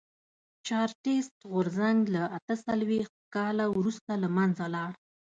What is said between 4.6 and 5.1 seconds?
لاړ.